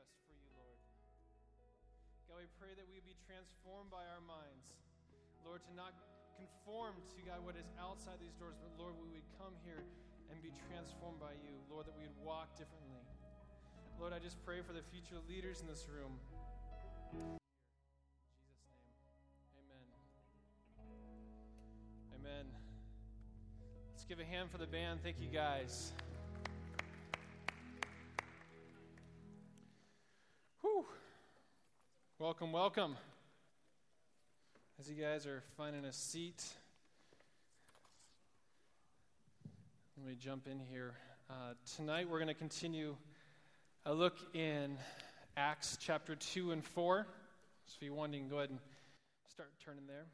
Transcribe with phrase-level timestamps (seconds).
[0.00, 0.80] us for you, Lord.
[2.28, 4.72] God, we pray that we be transformed by our minds.
[5.44, 5.92] Lord, to not
[6.40, 9.84] conform to, God, what is outside these doors, but Lord, we would come here
[10.32, 11.54] and be transformed by you.
[11.68, 13.04] Lord, that we would walk differently.
[13.98, 16.16] Lord, I just pray for the future leaders in this room.
[16.16, 17.44] In Jesus' name,
[19.60, 19.84] amen.
[22.16, 22.46] Amen.
[23.92, 25.00] Let's give a hand for the band.
[25.02, 25.92] Thank you, guys.
[32.20, 32.98] Welcome, welcome.
[34.78, 36.44] As you guys are finding a seat,
[39.96, 40.92] let me jump in here.
[41.30, 42.94] Uh, tonight we're going to continue
[43.86, 44.76] a look in
[45.38, 47.06] Acts chapter 2 and 4.
[47.64, 48.58] So if you want, you can go ahead and
[49.32, 50.04] start turning there.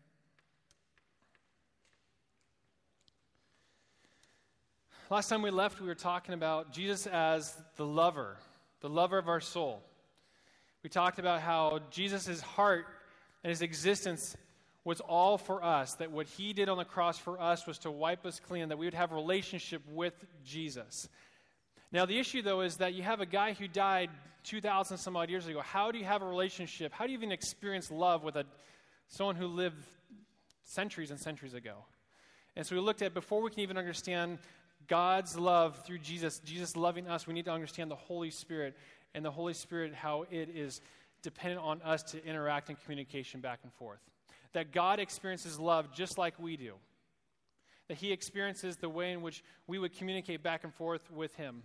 [5.11, 8.37] Last time we left, we were talking about Jesus as the lover,
[8.79, 9.83] the lover of our soul.
[10.87, 12.87] We talked about how Jesus' heart
[13.43, 14.37] and his existence
[14.85, 17.91] was all for us, that what he did on the cross for us was to
[17.91, 21.09] wipe us clean, that we would have a relationship with Jesus.
[21.91, 24.11] Now, the issue, though, is that you have a guy who died
[24.45, 25.61] 2,000 some odd years ago.
[25.61, 26.93] How do you have a relationship?
[26.93, 28.45] How do you even experience love with a,
[29.09, 29.83] someone who lived
[30.63, 31.79] centuries and centuries ago?
[32.55, 34.39] And so we looked at before we can even understand
[34.87, 38.77] God's love through Jesus, Jesus loving us, we need to understand the Holy Spirit
[39.17, 40.81] and the Holy Spirit, how it is
[41.23, 43.99] dependent on us to interact in communication back and forth.
[44.53, 46.75] That God experiences love just like we do.
[47.89, 51.63] That He experiences the way in which we would communicate back and forth with Him.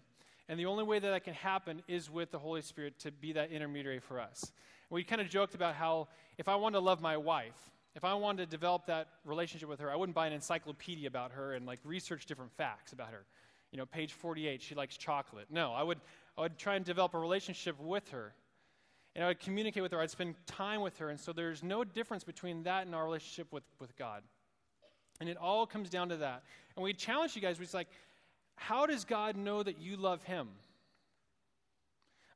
[0.48, 3.34] And the only way that that can happen is with the Holy Spirit to be
[3.34, 4.52] that intermediary for us.
[4.90, 6.08] We kind of joked about how
[6.38, 9.80] if I wanted to love my wife, if I wanted to develop that relationship with
[9.82, 13.26] her, I wouldn't buy an encyclopedia about her and like research different facts about her.
[13.72, 15.48] You know, page 48, she likes chocolate.
[15.50, 16.00] No, I would,
[16.38, 18.34] I would try and develop a relationship with her.
[19.16, 20.00] And I would communicate with her.
[20.00, 21.10] I'd spend time with her.
[21.10, 24.24] And so there's no difference between that and our relationship with, with God.
[25.20, 26.44] And it all comes down to that.
[26.76, 27.90] And we challenge you guys, we're like,
[28.56, 30.48] how does God know that you love him?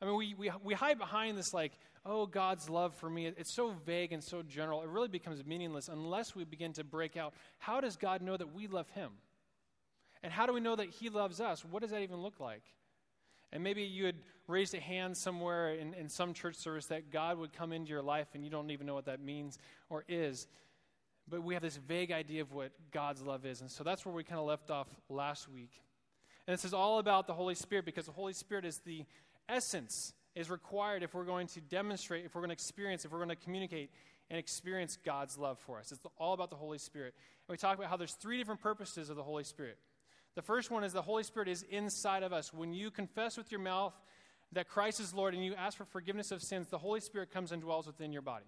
[0.02, 1.72] I mean, we, we, we hide behind this, like,
[2.06, 3.28] oh, God's love for me.
[3.28, 4.84] It's so vague and so general.
[4.84, 7.34] It really becomes meaningless unless we begin to break out.
[7.58, 9.12] How does God know that we love Him?
[10.22, 11.64] And how do we know that He loves us?
[11.64, 12.64] What does that even look like?
[13.52, 14.16] And maybe you had
[14.48, 18.02] raised a hand somewhere in, in some church service that God would come into your
[18.02, 19.58] life and you don't even know what that means
[19.90, 20.48] or is.
[21.28, 23.62] But we have this vague idea of what God's love is.
[23.62, 25.72] And so that's where we kind of left off last week.
[26.48, 29.06] And this is all about the Holy Spirit because the Holy Spirit is the
[29.50, 33.20] essence is required if we're going to demonstrate, if we're going to experience, if we're
[33.20, 33.90] going to communicate
[34.30, 35.92] and experience God's love for us.
[35.92, 37.14] It's all about the Holy Spirit.
[37.48, 39.78] And we talk about how there's three different purposes of the Holy Spirit.
[40.36, 42.54] The first one is the Holy Spirit is inside of us.
[42.54, 43.94] When you confess with your mouth
[44.52, 47.52] that Christ is Lord and you ask for forgiveness of sins, the Holy Spirit comes
[47.54, 48.46] and dwells within your body.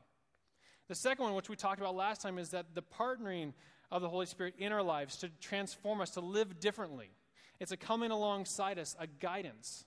[0.89, 3.53] The second one, which we talked about last time, is that the partnering
[3.89, 7.09] of the Holy Spirit in our lives to transform us, to live differently.
[7.59, 9.85] It's a coming alongside us, a guidance.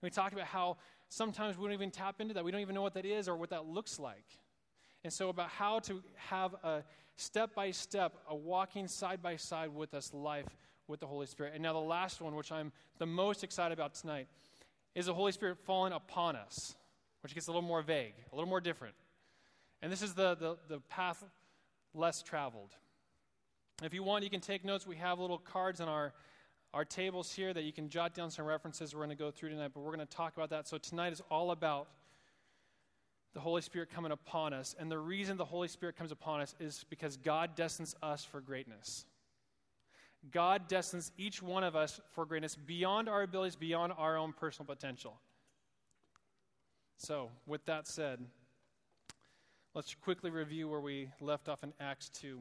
[0.00, 0.76] And we talked about how
[1.08, 2.44] sometimes we don't even tap into that.
[2.44, 4.24] We don't even know what that is or what that looks like.
[5.04, 6.84] And so, about how to have a
[7.16, 10.46] step by step, a walking side by side with us life
[10.90, 11.52] with the Holy Spirit.
[11.54, 14.28] And now, the last one, which I'm the most excited about tonight,
[14.94, 16.74] is the Holy Spirit falling upon us,
[17.22, 18.94] which gets a little more vague, a little more different.
[19.82, 21.24] And this is the, the, the path
[21.94, 22.74] less traveled.
[23.82, 24.86] If you want, you can take notes.
[24.86, 26.12] We have little cards on our
[26.72, 29.48] our tables here that you can jot down some references we're going to go through
[29.48, 30.68] tonight, but we're going to talk about that.
[30.68, 31.88] So tonight is all about
[33.34, 34.74] the Holy Spirit coming upon us.
[34.78, 38.40] And the reason the Holy Spirit comes upon us is because God destines us for
[38.40, 39.04] greatness.
[40.30, 44.66] God destines each one of us for greatness beyond our abilities, beyond our own personal
[44.66, 45.18] potential.
[46.98, 48.20] So, with that said,
[49.74, 52.40] let's quickly review where we left off in Acts 2,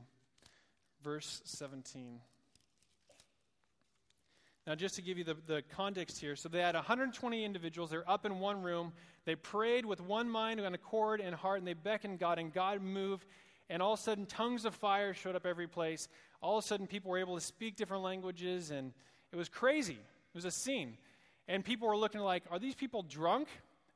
[1.02, 2.20] verse 17.
[4.68, 7.90] Now, just to give you the, the context here, so they had 120 individuals.
[7.90, 8.92] They're up in one room.
[9.26, 12.82] They prayed with one mind and accord and heart, and they beckoned God, and God
[12.82, 13.26] moved.
[13.70, 16.08] And all of a sudden, tongues of fire showed up every place.
[16.42, 18.94] All of a sudden, people were able to speak different languages, and
[19.32, 19.94] it was crazy.
[19.94, 20.98] It was a scene.
[21.48, 23.48] And people were looking like, are these people drunk?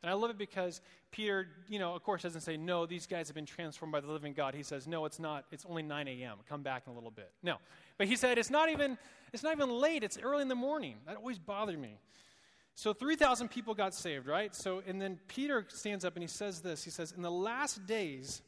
[0.01, 0.81] And I love it because
[1.11, 4.11] Peter, you know, of course, doesn't say, no, these guys have been transformed by the
[4.11, 4.53] living God.
[4.53, 5.45] He says, no, it's not.
[5.51, 6.37] It's only 9 a.m.
[6.49, 7.31] Come back in a little bit.
[7.41, 7.55] No.
[7.97, 8.97] But he said, it's not even,
[9.31, 10.03] it's not even late.
[10.03, 10.97] It's early in the morning.
[11.07, 11.99] That always bothered me.
[12.75, 14.53] So 3,000 people got saved, right?
[14.53, 16.83] So, and then Peter stands up and he says this.
[16.83, 18.41] He says, in the last days,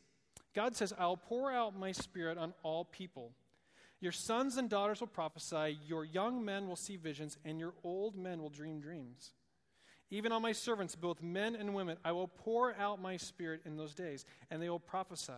[0.54, 3.32] God says, I'll pour out my spirit on all people.
[4.06, 8.16] Your sons and daughters will prophesy, your young men will see visions, and your old
[8.16, 9.34] men will dream dreams.
[10.12, 13.78] Even on my servants, both men and women, I will pour out my spirit in
[13.78, 15.34] those days, and they will prophesy.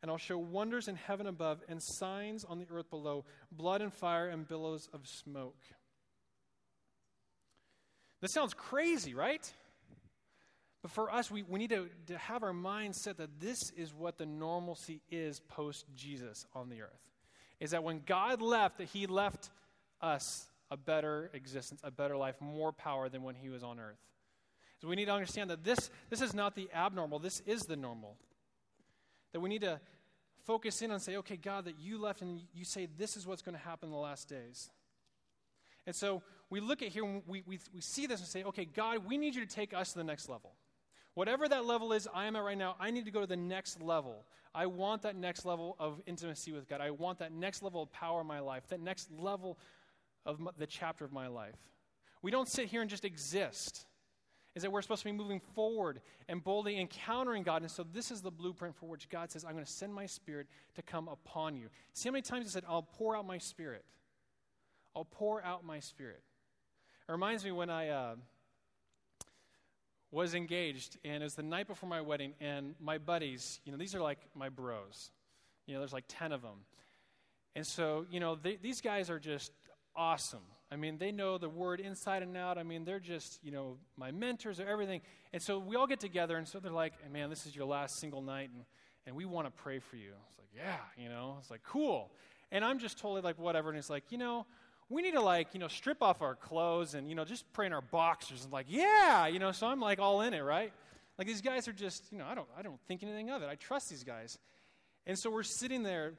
[0.00, 3.92] And I'll show wonders in heaven above and signs on the earth below blood and
[3.92, 5.60] fire and billows of smoke.
[8.22, 9.52] This sounds crazy, right?
[10.80, 13.92] But for us, we, we need to, to have our mind set that this is
[13.92, 17.11] what the normalcy is post Jesus on the earth.
[17.62, 19.48] Is that when God left, that He left
[20.02, 24.00] us a better existence, a better life, more power than when he was on earth.
[24.80, 27.76] So we need to understand that this, this is not the abnormal, this is the
[27.76, 28.16] normal.
[29.32, 29.80] That we need to
[30.44, 33.42] focus in and say, okay, God, that you left and you say this is what's
[33.42, 34.70] going to happen in the last days.
[35.86, 39.06] And so we look at here, we, we, we see this and say, okay, God,
[39.06, 40.52] we need you to take us to the next level.
[41.14, 43.36] Whatever that level is I am at right now, I need to go to the
[43.36, 44.24] next level.
[44.54, 46.80] I want that next level of intimacy with God.
[46.80, 49.58] I want that next level of power in my life, that next level
[50.24, 51.56] of the chapter of my life.
[52.22, 53.86] We don't sit here and just exist.
[54.54, 57.62] Is that we're supposed to be moving forward and boldly encountering God.
[57.62, 60.04] And so this is the blueprint for which God says, I'm going to send my
[60.04, 61.68] spirit to come upon you.
[61.94, 63.84] See how many times he said, I'll pour out my spirit.
[64.94, 66.22] I'll pour out my spirit.
[67.08, 68.14] It reminds me when I uh,
[70.12, 73.78] was engaged, and it was the night before my wedding, and my buddies, you know,
[73.78, 75.10] these are like my bros.
[75.66, 76.66] You know, there's like 10 of them.
[77.56, 79.52] And so, you know, they, these guys are just
[79.96, 80.42] awesome.
[80.70, 82.58] I mean, they know the word inside and out.
[82.58, 85.00] I mean, they're just, you know, my mentors or everything.
[85.32, 87.98] And so we all get together, and so they're like, man, this is your last
[87.98, 88.64] single night, and,
[89.06, 90.12] and we want to pray for you.
[90.28, 92.10] It's like, yeah, you know, it's like, cool.
[92.50, 93.70] And I'm just totally like, whatever.
[93.70, 94.44] And it's like, you know,
[94.92, 97.66] we need to like, you know, strip off our clothes and, you know, just pray
[97.66, 98.44] in our boxers.
[98.44, 100.72] And like, yeah, you know, so I'm like all in it, right?
[101.18, 103.48] Like these guys are just, you know, I don't, I don't think anything of it.
[103.48, 104.38] I trust these guys.
[105.06, 106.12] And so we're sitting there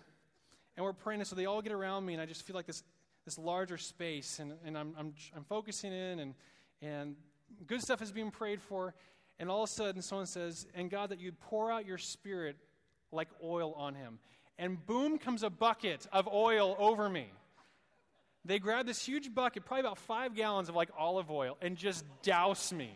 [0.76, 2.66] and we're praying, and so they all get around me, and I just feel like
[2.66, 2.82] this
[3.26, 6.34] this larger space, and, and I'm, I'm, I'm focusing in, and,
[6.82, 7.16] and
[7.68, 8.94] good stuff is being prayed for,
[9.40, 12.58] and all of a sudden someone says, And God, that you'd pour out your spirit
[13.12, 14.20] like oil on him.
[14.58, 17.28] And boom comes a bucket of oil over me.
[18.46, 22.04] They grab this huge bucket, probably about five gallons of like olive oil, and just
[22.24, 22.92] douse me.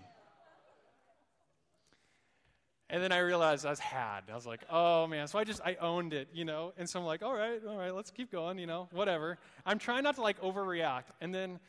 [2.89, 4.21] And then I realized I was had.
[4.31, 5.27] I was like, oh man.
[5.27, 6.73] So I just, I owned it, you know?
[6.77, 9.37] And so I'm like, all right, all right, let's keep going, you know, whatever.
[9.65, 11.03] I'm trying not to like overreact.
[11.19, 11.59] And then,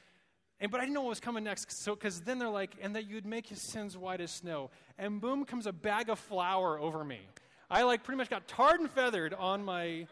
[0.60, 1.66] and, but I didn't know what was coming next.
[1.84, 4.70] So, because then they're like, and that you'd make his sins white as snow.
[4.96, 7.20] And boom comes a bag of flour over me.
[7.70, 10.06] I like pretty much got tarred and feathered on my,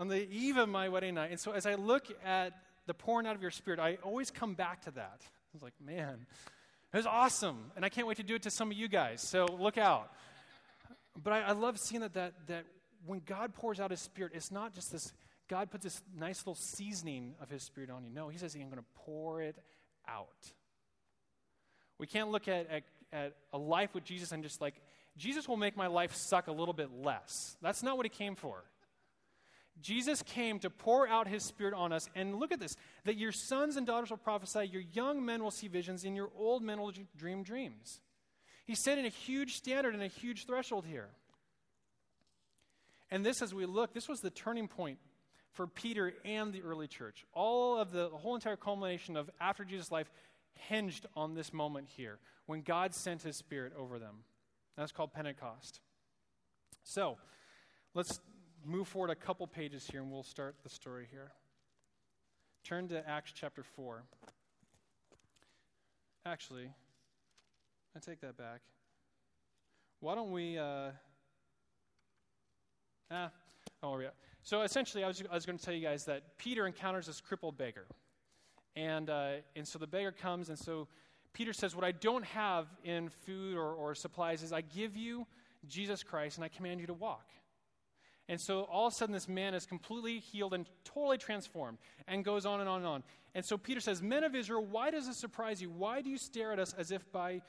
[0.00, 1.30] on the eve of my wedding night.
[1.30, 2.54] And so as I look at
[2.86, 5.20] the pouring out of your spirit, I always come back to that.
[5.20, 6.26] I was like, man,
[6.92, 9.20] it was awesome, and I can't wait to do it to some of you guys,
[9.20, 10.10] so look out.
[11.22, 12.64] But I, I love seeing that, that, that
[13.06, 15.12] when God pours out His Spirit, it's not just this,
[15.48, 18.10] God puts this nice little seasoning of His Spirit on you.
[18.10, 19.56] No, He says, I'm going to pour it
[20.08, 20.28] out.
[21.98, 22.82] We can't look at, at,
[23.12, 24.74] at a life with Jesus and just like,
[25.18, 27.56] Jesus will make my life suck a little bit less.
[27.60, 28.64] That's not what He came for.
[29.80, 32.08] Jesus came to pour out his spirit on us.
[32.14, 35.50] And look at this that your sons and daughters will prophesy, your young men will
[35.50, 38.00] see visions, and your old men will dream dreams.
[38.66, 41.08] He's setting a huge standard and a huge threshold here.
[43.10, 44.98] And this, as we look, this was the turning point
[45.52, 47.24] for Peter and the early church.
[47.32, 50.10] All of the, the whole entire culmination of after Jesus' life
[50.52, 54.24] hinged on this moment here when God sent his spirit over them.
[54.76, 55.80] That's called Pentecost.
[56.84, 57.18] So,
[57.94, 58.20] let's
[58.64, 61.32] move forward a couple pages here and we'll start the story here.
[62.64, 64.02] Turn to Acts chapter 4.
[66.26, 66.70] Actually,
[67.96, 68.60] I take that back.
[70.00, 70.58] Why don't we.
[70.58, 70.90] Uh,
[73.10, 73.30] ah,
[73.82, 74.08] don't worry.
[74.42, 77.20] So essentially, I was, I was going to tell you guys that Peter encounters this
[77.20, 77.86] crippled beggar.
[78.76, 80.88] And, uh, and so the beggar comes, and so
[81.32, 85.26] Peter says, What I don't have in food or, or supplies is I give you
[85.68, 87.26] Jesus Christ, and I command you to walk.
[88.30, 92.24] And so all of a sudden, this man is completely healed and totally transformed and
[92.24, 93.02] goes on and on and on.
[93.34, 95.68] And so Peter says, Men of Israel, why does this surprise you?
[95.68, 97.42] Why do you stare at us as if by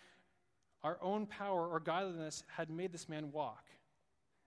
[0.83, 3.63] our own power or godliness had made this man walk?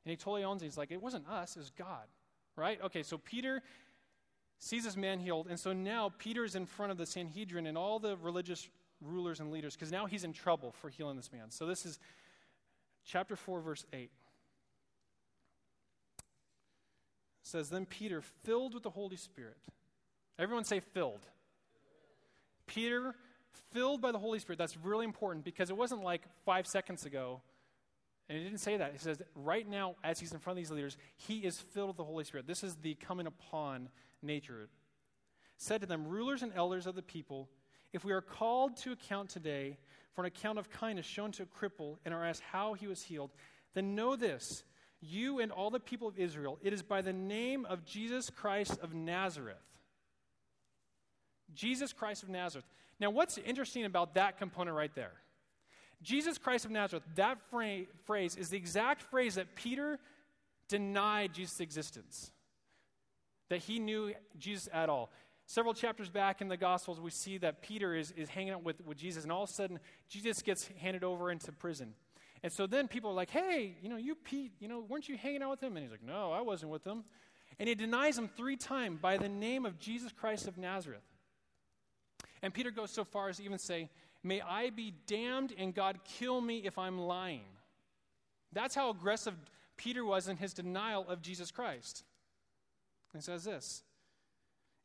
[0.05, 0.65] And he totally owns it.
[0.65, 2.09] He's like, It wasn't us, it was God.
[2.57, 2.81] Right?
[2.83, 3.63] Okay, so Peter
[4.59, 5.47] sees this man healed.
[5.49, 8.69] And so now Peter's in front of the Sanhedrin and all the religious
[9.01, 11.51] rulers and leaders because now he's in trouble for healing this man.
[11.51, 12.01] So this is
[13.05, 14.11] chapter 4, verse 8.
[17.45, 19.57] Says, Then Peter, filled with the Holy Spirit,
[20.39, 21.27] everyone say filled.
[22.67, 23.15] Peter,
[23.71, 24.59] filled by the Holy Spirit.
[24.59, 27.43] That's really important because it wasn't like five seconds ago.
[28.29, 28.93] And he didn't say that.
[28.93, 31.97] He says, right now, as he's in front of these leaders, he is filled with
[31.99, 32.47] the Holy Spirit.
[32.47, 33.91] This is the coming upon
[34.23, 34.69] nature.
[35.59, 37.51] Said to them, rulers and elders of the people,
[37.93, 39.77] If we are called to account today
[40.15, 43.03] for an account of kindness shown to a cripple and are asked how he was
[43.03, 43.31] healed,
[43.75, 44.65] then know this
[45.09, 48.79] you and all the people of Israel, it is by the name of Jesus Christ
[48.83, 49.57] of Nazareth.
[51.55, 52.67] Jesus Christ of Nazareth.
[53.01, 55.13] Now, what's interesting about that component right there?
[56.03, 59.99] Jesus Christ of Nazareth, that phrase is the exact phrase that Peter
[60.69, 62.31] denied Jesus' existence,
[63.49, 65.11] that he knew Jesus at all.
[65.47, 68.85] Several chapters back in the Gospels, we see that Peter is, is hanging out with,
[68.85, 71.95] with Jesus, and all of a sudden, Jesus gets handed over into prison.
[72.45, 75.17] And so then people are like, hey, you know, you, Pete, you know, weren't you
[75.17, 75.79] hanging out with him?
[75.79, 77.03] And he's like, no, I wasn't with him.
[77.59, 81.01] And he denies him three times by the name of Jesus Christ of Nazareth.
[82.43, 83.89] And Peter goes so far as to even say,
[84.23, 87.47] May I be damned and God kill me if I'm lying.
[88.53, 89.35] That's how aggressive
[89.79, 92.05] Peter was in his denial of Jesus Christ.
[93.13, 93.85] And he says this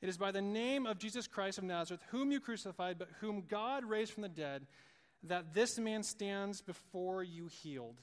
[0.01, 3.43] It is by the name of Jesus Christ of Nazareth, whom you crucified, but whom
[3.49, 4.65] God raised from the dead,
[5.23, 8.01] that this man stands before you healed.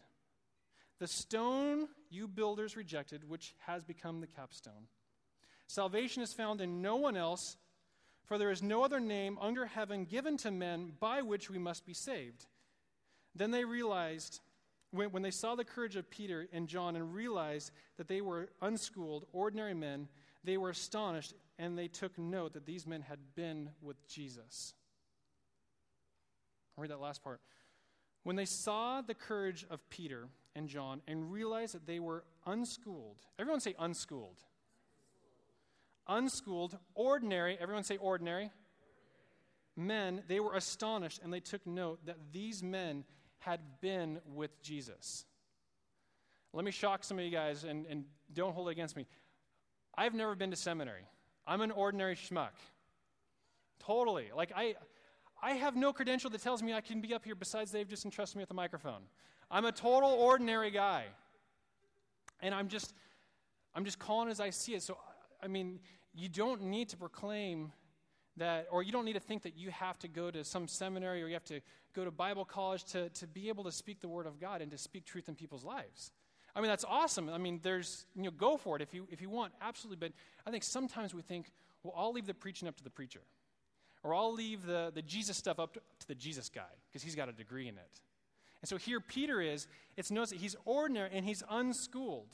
[0.98, 4.88] The stone you builders rejected, which has become the capstone.
[5.66, 7.56] Salvation is found in no one else
[8.26, 11.86] for there is no other name under heaven given to men by which we must
[11.86, 12.46] be saved.
[13.34, 14.40] Then they realized,
[14.90, 18.48] when, when they saw the courage of Peter and John and realized that they were
[18.60, 20.08] unschooled, ordinary men,
[20.42, 24.74] they were astonished and they took note that these men had been with Jesus.
[26.76, 27.40] I'll read that last part.
[28.22, 33.20] When they saw the courage of Peter and John and realized that they were unschooled,
[33.38, 34.42] everyone say unschooled
[36.08, 38.50] unschooled, ordinary, everyone say ordinary,
[39.76, 43.04] men, they were astonished and they took note that these men
[43.38, 45.24] had been with Jesus.
[46.52, 49.06] Let me shock some of you guys and, and don't hold it against me.
[49.96, 51.06] I've never been to seminary.
[51.46, 52.50] I'm an ordinary schmuck.
[53.80, 54.30] Totally.
[54.34, 54.74] Like, I,
[55.42, 58.04] I have no credential that tells me I can be up here besides they've just
[58.04, 59.02] entrusted me with the microphone.
[59.50, 61.04] I'm a total ordinary guy.
[62.40, 62.94] And I'm just,
[63.74, 64.82] I'm just calling as I see it.
[64.82, 64.96] So
[65.42, 65.80] I mean,
[66.14, 67.72] you don't need to proclaim
[68.36, 71.22] that, or you don't need to think that you have to go to some seminary
[71.22, 71.60] or you have to
[71.94, 74.70] go to Bible college to, to be able to speak the Word of God and
[74.70, 76.12] to speak truth in people's lives.
[76.54, 77.28] I mean, that's awesome.
[77.28, 80.08] I mean, there's, you know, go for it if you, if you want, absolutely.
[80.08, 80.12] But
[80.46, 81.50] I think sometimes we think,
[81.82, 83.20] well, I'll leave the preaching up to the preacher.
[84.06, 87.16] Or I'll leave the, the Jesus stuff up to, to the Jesus guy because he's
[87.16, 88.00] got a degree in it.
[88.62, 92.32] And so here Peter is, it's notice that he's ordinary and he's unschooled.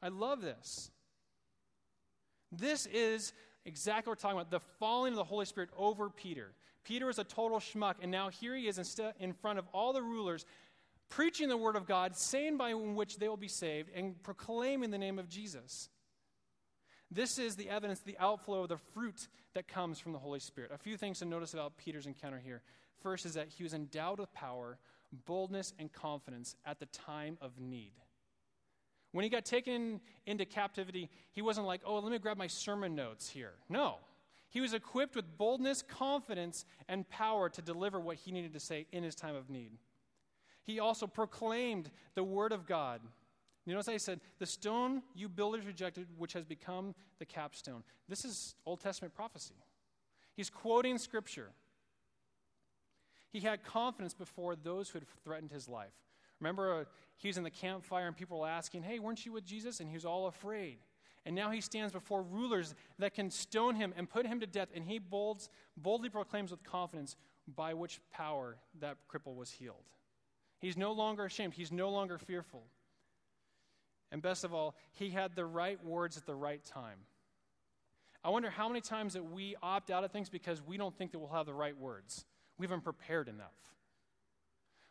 [0.00, 0.90] I love this.
[2.52, 3.32] This is
[3.64, 6.52] exactly what we're talking about the falling of the Holy Spirit over Peter.
[6.84, 8.78] Peter was a total schmuck, and now here he is
[9.18, 10.46] in front of all the rulers,
[11.08, 14.98] preaching the word of God, saying by which they will be saved, and proclaiming the
[14.98, 15.88] name of Jesus.
[17.10, 20.70] This is the evidence, the outflow of the fruit that comes from the Holy Spirit.
[20.72, 22.62] A few things to notice about Peter's encounter here.
[23.02, 24.78] First is that he was endowed with power,
[25.26, 27.92] boldness, and confidence at the time of need.
[29.12, 32.94] When he got taken into captivity, he wasn't like, oh, let me grab my sermon
[32.94, 33.54] notes here.
[33.68, 33.96] No.
[34.50, 38.86] He was equipped with boldness, confidence, and power to deliver what he needed to say
[38.92, 39.72] in his time of need.
[40.62, 43.00] He also proclaimed the word of God.
[43.66, 47.82] You notice I said, the stone you builders rejected, which has become the capstone.
[48.08, 49.54] This is Old Testament prophecy.
[50.34, 51.50] He's quoting scripture.
[53.30, 55.92] He had confidence before those who had threatened his life.
[56.40, 56.84] Remember, uh,
[57.16, 59.80] he was in the campfire and people were asking, Hey, weren't you with Jesus?
[59.80, 60.78] And he was all afraid.
[61.26, 64.68] And now he stands before rulers that can stone him and put him to death.
[64.74, 69.84] And he bolds, boldly proclaims with confidence by which power that cripple was healed.
[70.60, 72.64] He's no longer ashamed, he's no longer fearful.
[74.12, 76.98] And best of all, he had the right words at the right time.
[78.22, 81.12] I wonder how many times that we opt out of things because we don't think
[81.12, 82.24] that we'll have the right words.
[82.58, 83.54] We haven't prepared enough.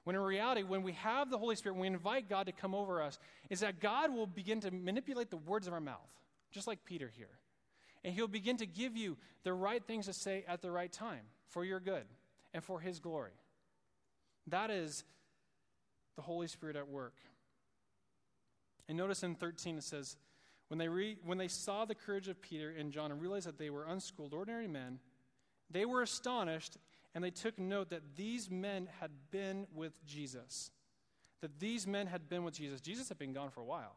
[0.04, 3.02] When in reality, when we have the Holy Spirit, we invite God to come over
[3.02, 6.10] us, is that God will begin to manipulate the words of our mouth,
[6.52, 7.38] just like Peter here.
[8.04, 11.22] And he'll begin to give you the right things to say at the right time
[11.50, 12.06] for your good
[12.54, 13.34] and for his glory.
[14.48, 15.04] That is
[16.16, 17.14] the Holy Spirit at work.
[18.90, 20.18] And notice in 13 it says,
[20.68, 23.58] when they, re- when they saw the courage of Peter and John and realized that
[23.58, 25.00] they were unschooled, ordinary men,
[25.70, 26.78] they were astonished
[27.16, 30.72] and they took note that these men had been with Jesus.
[31.42, 32.82] That these men had been with Jesus.
[32.82, 33.96] Jesus had been gone for a while.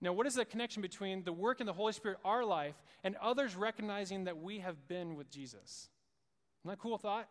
[0.00, 3.16] Now, what is the connection between the work in the Holy Spirit, our life, and
[3.16, 5.88] others recognizing that we have been with Jesus?
[6.60, 7.28] Isn't that a cool thought?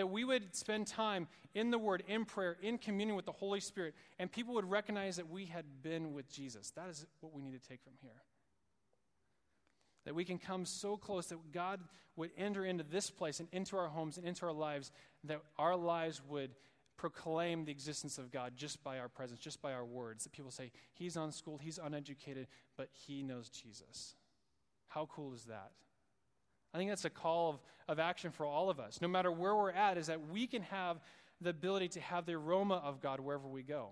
[0.00, 3.60] That we would spend time in the Word, in prayer, in communion with the Holy
[3.60, 6.70] Spirit, and people would recognize that we had been with Jesus.
[6.70, 8.22] That is what we need to take from here.
[10.06, 11.80] That we can come so close that God
[12.16, 14.90] would enter into this place and into our homes and into our lives,
[15.24, 16.52] that our lives would
[16.96, 20.24] proclaim the existence of God just by our presence, just by our words.
[20.24, 22.46] That people say, He's unschooled, He's uneducated,
[22.78, 24.14] but He knows Jesus.
[24.88, 25.72] How cool is that?
[26.72, 29.54] I think that's a call of, of action for all of us, no matter where
[29.54, 31.00] we're at, is that we can have
[31.40, 33.90] the ability to have the aroma of God wherever we go.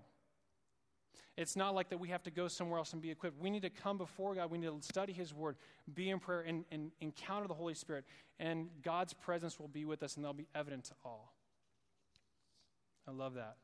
[1.35, 3.39] It's not like that we have to go somewhere else and be equipped.
[3.39, 4.51] We need to come before God.
[4.51, 5.55] We need to study His Word,
[5.93, 8.03] be in prayer, and, and encounter the Holy Spirit.
[8.39, 11.33] And God's presence will be with us, and they'll be evident to all.
[13.07, 13.55] I love that.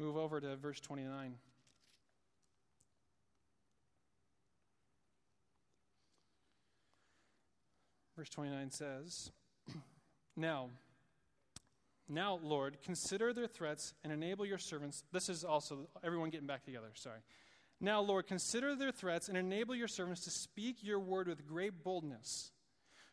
[0.00, 1.34] Move over to verse 29.
[8.16, 9.30] Verse 29 says,
[10.36, 10.68] Now,
[12.08, 15.02] now, Lord, consider their threats and enable your servants.
[15.12, 17.20] This is also everyone getting back together, sorry.
[17.80, 21.82] Now, Lord, consider their threats and enable your servants to speak your word with great
[21.82, 22.52] boldness.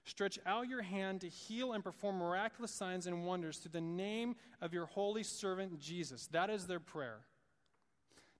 [0.03, 4.35] Stretch out your hand to heal and perform miraculous signs and wonders through the name
[4.61, 6.27] of your holy servant Jesus.
[6.27, 7.19] That is their prayer.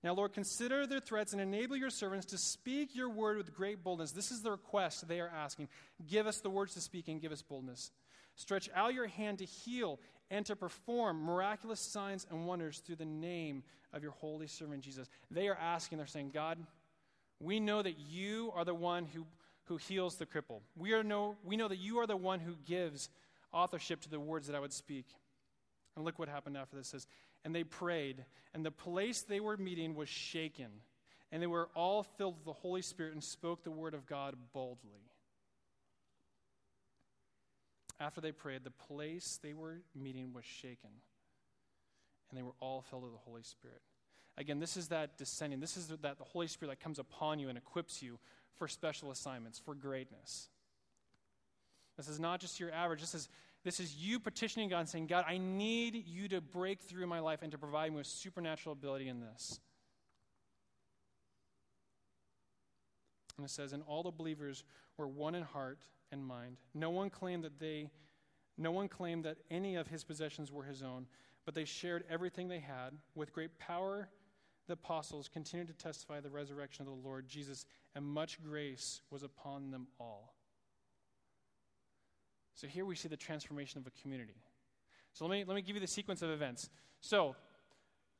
[0.02, 3.84] Now, Lord, consider their threats and enable your servants to speak your word with great
[3.84, 4.12] boldness.
[4.12, 5.68] This is the request they are asking.
[6.08, 7.90] Give us the words to speak and give us boldness.
[8.34, 13.04] Stretch out your hand to heal and to perform miraculous signs and wonders through the
[13.04, 15.10] name of your holy servant Jesus.
[15.30, 16.58] They are asking, they're saying, God,
[17.38, 19.26] we know that you are the one who,
[19.64, 20.60] who heals the cripple.
[20.76, 23.10] We, are know, we know that you are the one who gives
[23.52, 25.06] authorship to the words that I would speak.
[25.96, 27.06] And look what happened after this says,
[27.44, 30.70] and they prayed, and the place they were meeting was shaken,
[31.32, 34.34] and they were all filled with the Holy Spirit and spoke the word of God
[34.52, 35.10] boldly.
[37.98, 40.90] After they prayed, the place they were meeting was shaken,
[42.28, 43.82] and they were all filled with the Holy Spirit.
[44.38, 45.60] Again, this is that descending.
[45.60, 48.18] This is that the Holy Spirit that comes upon you and equips you
[48.54, 50.48] for special assignments, for greatness.
[51.96, 53.00] This is not just your average.
[53.00, 53.28] This is
[53.64, 57.20] this is you petitioning God and saying, God, I need you to break through my
[57.20, 59.60] life and to provide me with supernatural ability in this.
[63.36, 64.64] And it says, And all the believers
[64.96, 65.78] were one in heart
[66.12, 66.56] and mind.
[66.74, 67.90] No one claimed that they
[68.58, 71.06] no one claimed that any of his possessions were his own,
[71.46, 72.90] but they shared everything they had.
[73.14, 74.10] With great power,
[74.66, 79.22] the apostles continued to testify the resurrection of the Lord Jesus, and much grace was
[79.22, 80.34] upon them all.
[82.60, 84.36] So here we see the transformation of a community.
[85.14, 86.68] So let me, let me give you the sequence of events.
[87.00, 87.28] So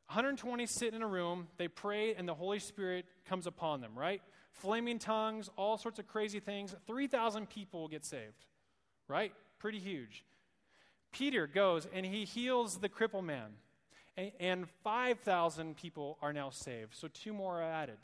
[0.06, 4.22] 120 sit in a room, they pray, and the Holy Spirit comes upon them, right?
[4.50, 6.74] Flaming tongues, all sorts of crazy things.
[6.86, 8.46] 3,000 people get saved,
[9.08, 9.34] right?
[9.58, 10.24] Pretty huge.
[11.12, 13.50] Peter goes and he heals the cripple man,
[14.16, 16.94] and, and 5,000 people are now saved.
[16.94, 17.98] So two more are added.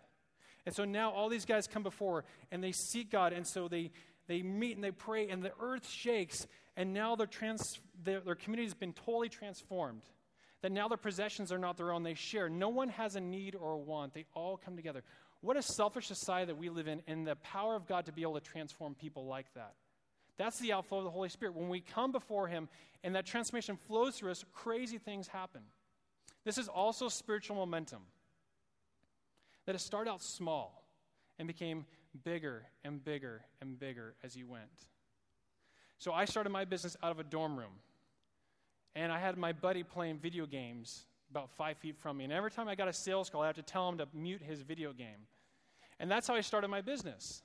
[0.67, 3.91] And so now all these guys come before and they seek God, and so they,
[4.27, 8.35] they meet and they pray, and the earth shakes, and now their, trans, their, their
[8.35, 10.03] community has been totally transformed.
[10.63, 12.49] That now their possessions are not their own, they share.
[12.49, 15.03] No one has a need or a want, they all come together.
[15.41, 18.23] What a selfish society that we live in, and the power of God to be
[18.23, 19.75] able to transform people like that.
[20.39, 21.55] That's the outflow of the Holy Spirit.
[21.55, 22.69] When we come before Him
[23.03, 25.63] and that transformation flows through us, crazy things happen.
[26.45, 28.03] This is also spiritual momentum.
[29.65, 30.85] That it started out small
[31.39, 31.87] and became
[32.25, 34.71] bigger and bigger and bigger as you went.
[35.99, 37.73] So I started my business out of a dorm room.
[38.95, 42.25] And I had my buddy playing video games about five feet from me.
[42.25, 44.41] And every time I got a sales call, I had to tell him to mute
[44.43, 45.27] his video game.
[46.01, 47.43] And that's how I started my business.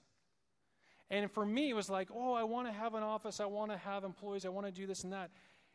[1.09, 3.41] And for me, it was like, oh, I want to have an office.
[3.41, 4.45] I want to have employees.
[4.45, 5.29] I want to do this and that.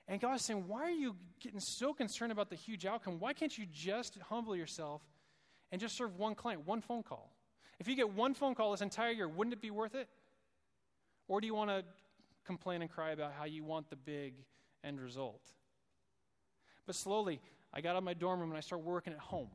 [0.08, 3.18] And God was saying, why are you getting so concerned about the huge outcome?
[3.18, 5.02] Why can't you just humble yourself
[5.72, 7.35] and just serve one client, one phone call?
[7.78, 10.08] If you get one phone call this entire year, wouldn't it be worth it?
[11.28, 11.84] Or do you want to
[12.44, 14.34] complain and cry about how you want the big
[14.84, 15.42] end result?
[16.86, 17.40] But slowly,
[17.74, 19.48] I got out of my dorm room and I started working at home.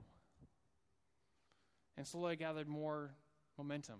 [1.97, 3.11] And slowly I gathered more
[3.57, 3.99] momentum.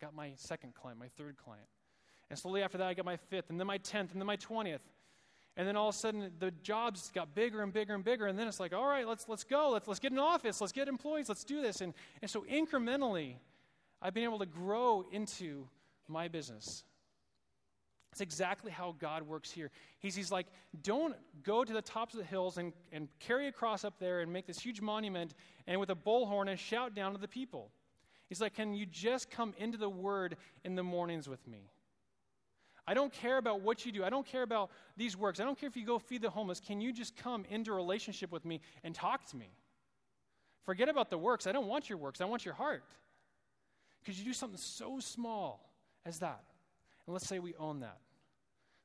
[0.00, 1.66] Got my second client, my third client.
[2.30, 4.36] And slowly after that, I got my fifth, and then my tenth, and then my
[4.36, 4.82] twentieth.
[5.56, 8.26] And then all of a sudden, the jobs got bigger and bigger and bigger.
[8.26, 9.70] And then it's like, all right, let's, let's go.
[9.70, 10.60] Let's, let's get an office.
[10.60, 11.28] Let's get employees.
[11.28, 11.80] Let's do this.
[11.80, 13.36] And, and so incrementally,
[14.00, 15.68] I've been able to grow into
[16.06, 16.84] my business.
[18.12, 19.70] It's exactly how God works here.
[19.98, 20.46] He's, he's like,
[20.82, 24.20] don't go to the tops of the hills and, and carry a cross up there
[24.20, 25.34] and make this huge monument
[25.66, 27.70] and with a bullhorn and shout down to the people.
[28.28, 31.70] He's like, can you just come into the word in the mornings with me?
[32.86, 34.02] I don't care about what you do.
[34.02, 35.40] I don't care about these works.
[35.40, 36.58] I don't care if you go feed the homeless.
[36.58, 39.50] Can you just come into relationship with me and talk to me?
[40.64, 41.46] Forget about the works.
[41.46, 42.22] I don't want your works.
[42.22, 42.82] I want your heart.
[44.08, 45.70] Could you do something so small
[46.06, 46.42] as that?
[47.04, 47.98] And let's say we own that.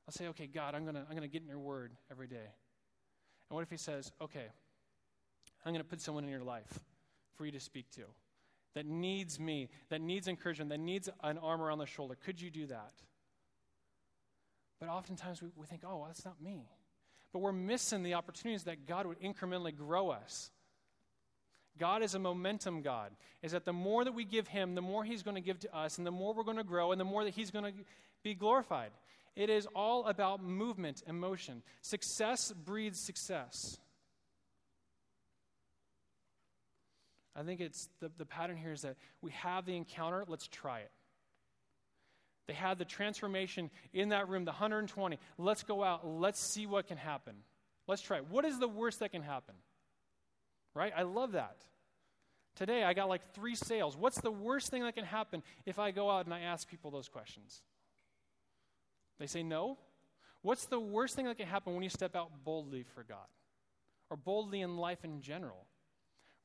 [0.06, 2.28] Let's say, okay, God, I'm going to I'm going to get in your word every
[2.28, 2.36] day.
[2.36, 4.48] And what if he says, okay,
[5.66, 6.78] I'm going to put someone in your life
[7.38, 8.02] for you to speak to
[8.76, 12.18] that needs me, that needs encouragement, that needs an arm around the shoulder?
[12.22, 12.92] Could you do that?
[14.82, 16.68] But oftentimes we, we think, oh, well, that's not me.
[17.32, 20.52] But we're missing the opportunities that God would incrementally grow us.
[21.80, 23.12] God is a momentum God.
[23.42, 25.76] Is that the more that we give Him, the more He's going to give to
[25.76, 27.74] us, and the more we're going to grow, and the more that He's going to
[28.24, 28.92] be glorified.
[29.36, 31.64] It is all about movement and motion.
[31.82, 33.80] Success breeds success.
[37.36, 40.80] I think it's the, the pattern here is that we have the encounter, let's try
[40.80, 40.92] it.
[42.48, 45.18] They had the transformation in that room, the 120.
[45.38, 47.36] Let's go out, let's see what can happen.
[47.88, 48.30] Let's try it.
[48.30, 49.56] What is the worst that can happen?
[50.74, 50.94] Right?
[50.96, 51.58] I love that.
[52.56, 53.98] Today I got like three sales.
[53.98, 56.92] What's the worst thing that can happen if I go out and I ask people
[56.92, 57.62] those questions?
[59.20, 59.78] They say no.
[60.42, 63.28] What's the worst thing that can happen when you step out boldly for God?
[64.10, 65.66] Or boldly in life in general?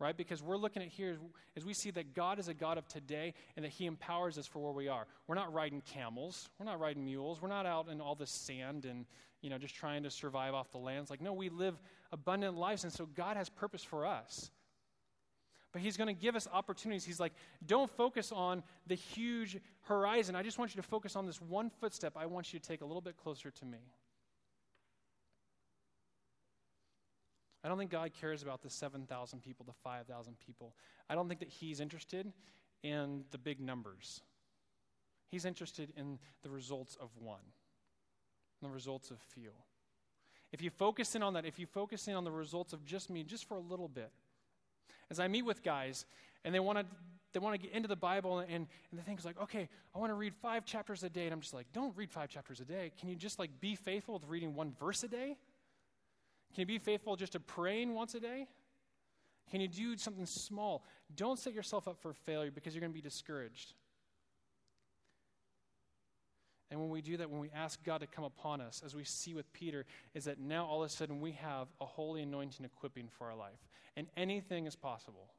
[0.01, 0.17] Right?
[0.17, 1.17] Because we're looking at here
[1.57, 4.47] as we see that God is a God of today and that He empowers us
[4.47, 5.07] for where we are.
[5.27, 6.49] We're not riding camels.
[6.59, 7.43] We're not riding mules.
[7.43, 9.07] We're not out in all the sand and,
[9.43, 11.11] you know, just trying to survive off the lands.
[11.11, 11.75] Like, no, we live
[12.13, 14.53] abundant lives, and so God has purpose for us.
[15.73, 17.05] But he's going to give us opportunities.
[17.05, 17.35] He's like,
[17.67, 20.35] don't focus on the huge horizon.
[20.35, 22.81] I just want you to focus on this one footstep I want you to take
[22.81, 23.79] a little bit closer to me.
[27.65, 30.75] I don't think God cares about the 7,000 people, the 5,000 people.
[31.11, 32.33] I don't think that he's interested
[32.83, 34.21] in the big numbers.
[35.31, 37.43] He's interested in the results of one,
[38.63, 39.51] the results of few.
[40.53, 43.11] If you focus in on that, if you focus in on the results of just
[43.11, 44.11] me, just for a little bit,
[45.11, 46.07] as I meet with guys
[46.45, 46.87] and they want to
[47.35, 48.67] they want to get into the Bible and, and
[48.99, 51.25] the thing's like, okay, I want to read five chapters a day.
[51.25, 52.91] And I'm just like, don't read five chapters a day.
[52.99, 55.37] Can you just like be faithful with reading one verse a day?
[56.55, 58.49] Can you be faithful just to praying once a day?
[59.51, 60.85] Can you do something small?
[61.15, 63.75] Don't set yourself up for failure because you're going to be discouraged.
[66.71, 69.05] And when we do that, when we ask God to come upon us, as we
[69.05, 72.65] see with Peter, is that now all of a sudden we have a holy anointing
[72.67, 73.67] equipping for our life.
[73.97, 75.31] And anything is possible.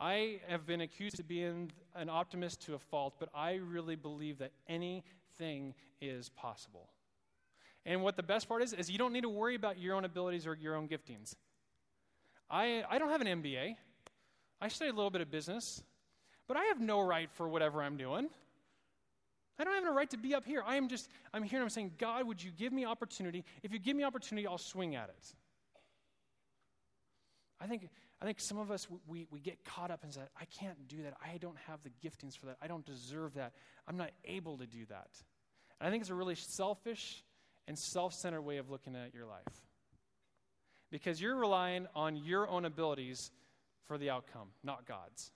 [0.00, 4.38] I have been accused of being an optimist to a fault, but I really believe
[4.38, 6.88] that anything is possible.
[7.88, 10.04] And what the best part is, is you don't need to worry about your own
[10.04, 11.34] abilities or your own giftings.
[12.50, 13.76] I, I don't have an MBA.
[14.60, 15.82] I studied a little bit of business,
[16.46, 18.28] but I have no right for whatever I'm doing.
[19.58, 20.62] I don't have a right to be up here.
[20.66, 23.42] I am just, I'm here and I'm saying, God, would you give me opportunity?
[23.62, 25.34] If you give me opportunity, I'll swing at it.
[27.58, 27.88] I think,
[28.20, 31.04] I think some of us, we, we get caught up and say, I can't do
[31.04, 31.14] that.
[31.24, 32.58] I don't have the giftings for that.
[32.60, 33.54] I don't deserve that.
[33.86, 35.08] I'm not able to do that.
[35.80, 37.24] And I think it's a really selfish
[37.68, 39.44] and self centered way of looking at your life.
[40.90, 43.30] Because you're relying on your own abilities
[43.86, 45.30] for the outcome, not God's.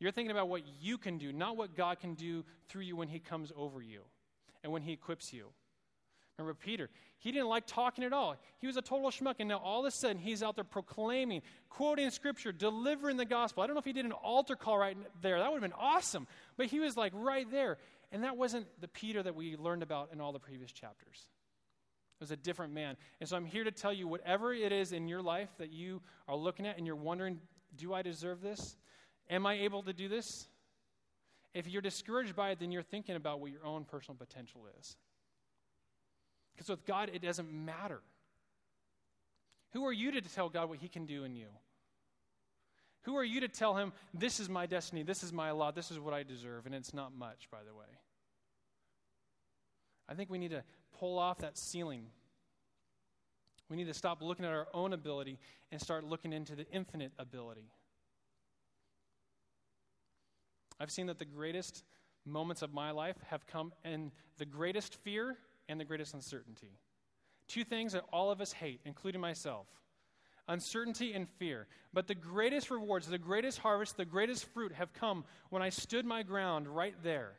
[0.00, 3.08] You're thinking about what you can do, not what God can do through you when
[3.08, 4.02] He comes over you
[4.62, 5.46] and when He equips you.
[6.36, 6.88] Remember Peter?
[7.18, 8.36] He didn't like talking at all.
[8.58, 9.36] He was a total schmuck.
[9.40, 13.64] And now all of a sudden, he's out there proclaiming, quoting scripture, delivering the gospel.
[13.64, 15.40] I don't know if he did an altar call right there.
[15.40, 16.28] That would have been awesome.
[16.56, 17.78] But he was like right there.
[18.10, 21.26] And that wasn't the Peter that we learned about in all the previous chapters.
[22.18, 22.96] It was a different man.
[23.20, 26.00] And so I'm here to tell you whatever it is in your life that you
[26.26, 27.38] are looking at and you're wondering,
[27.76, 28.76] do I deserve this?
[29.30, 30.48] Am I able to do this?
[31.54, 34.96] If you're discouraged by it, then you're thinking about what your own personal potential is.
[36.54, 38.00] Because with God, it doesn't matter.
[39.72, 41.46] Who are you to tell God what He can do in you?
[43.02, 45.90] Who are you to tell Him, this is my destiny, this is my lot, this
[45.90, 46.66] is what I deserve?
[46.66, 47.86] And it's not much, by the way.
[50.08, 50.64] I think we need to
[50.98, 52.06] pull off that ceiling.
[53.68, 55.38] We need to stop looking at our own ability
[55.70, 57.70] and start looking into the infinite ability.
[60.80, 61.84] I've seen that the greatest
[62.24, 65.36] moments of my life have come in the greatest fear
[65.68, 66.78] and the greatest uncertainty.
[67.48, 69.66] Two things that all of us hate, including myself
[70.48, 71.66] uncertainty and fear.
[71.92, 76.04] But the greatest rewards, the greatest harvest, the greatest fruit have come when I stood
[76.04, 77.32] my ground right there.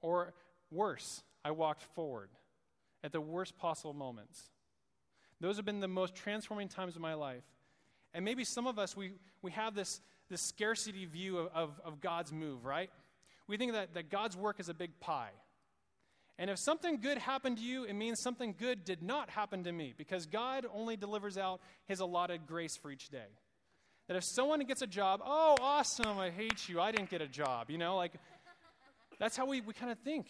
[0.00, 0.34] Or
[0.70, 2.30] worse, I walked forward
[3.02, 4.50] at the worst possible moments.
[5.40, 7.44] Those have been the most transforming times of my life.
[8.14, 12.00] And maybe some of us, we, we have this this scarcity view of, of, of
[12.00, 12.90] God's move, right?
[13.46, 15.30] We think that, that God's work is a big pie.
[16.38, 19.72] And if something good happened to you, it means something good did not happen to
[19.72, 23.38] me because God only delivers out his allotted grace for each day.
[24.08, 27.26] That if someone gets a job, oh, awesome, I hate you, I didn't get a
[27.26, 27.70] job.
[27.70, 28.12] You know, like,
[29.18, 30.26] that's how we, we kind of think.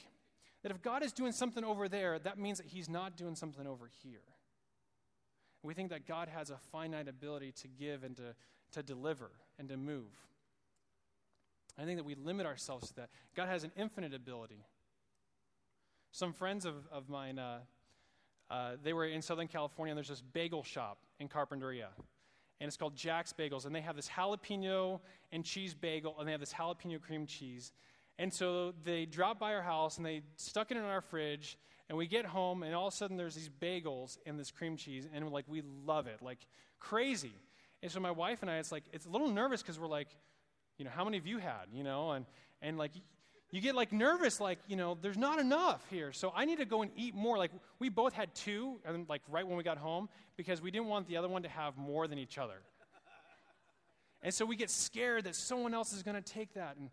[0.62, 3.66] That if God is doing something over there, that means that He's not doing something
[3.66, 4.22] over here.
[5.62, 8.34] We think that God has a finite ability to give and to,
[8.72, 10.12] to deliver and to move.
[11.78, 13.10] I think that we limit ourselves to that.
[13.34, 14.64] God has an infinite ability.
[16.16, 17.58] Some friends of, of mine, uh,
[18.50, 21.88] uh, they were in Southern California, and there's this bagel shop in Carpinteria.
[22.58, 23.66] And it's called Jack's Bagels.
[23.66, 25.00] And they have this jalapeno
[25.30, 27.70] and cheese bagel, and they have this jalapeno cream cheese.
[28.18, 31.58] And so they dropped by our house, and they stuck it in our fridge,
[31.90, 34.78] and we get home, and all of a sudden there's these bagels and this cream
[34.78, 36.38] cheese, and like we love it, like
[36.80, 37.34] crazy.
[37.82, 40.08] And so my wife and I, it's like, it's a little nervous because we're like,
[40.78, 42.24] you know, how many of you had, you know, and,
[42.62, 42.92] and like,
[43.56, 46.12] you get like nervous, like, you know, there's not enough here.
[46.12, 47.38] So I need to go and eat more.
[47.38, 50.88] Like, we both had two, and like right when we got home, because we didn't
[50.88, 52.60] want the other one to have more than each other.
[54.20, 56.76] And so we get scared that someone else is going to take that.
[56.76, 56.90] And,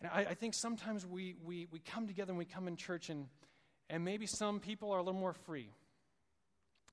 [0.00, 3.10] and I, I, think sometimes we, we, we come together and we come in church,
[3.10, 3.26] and,
[3.90, 5.68] and maybe some people are a little more free.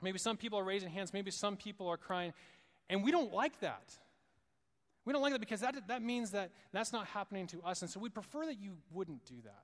[0.02, 1.14] Maybe some people are raising hands.
[1.14, 2.34] Maybe some people are crying.
[2.90, 3.98] And we don't like that.
[5.06, 7.82] We don't like that because that, that means that that's not happening to us.
[7.82, 9.64] And so we prefer that you wouldn't do that.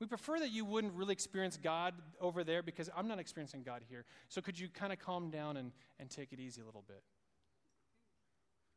[0.00, 3.82] We prefer that you wouldn't really experience God over there because I'm not experiencing God
[3.88, 4.04] here.
[4.28, 7.02] So could you kind of calm down and, and take it easy a little bit?